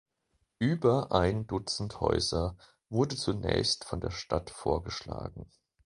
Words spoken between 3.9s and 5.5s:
der Stadt vorgeschlagen.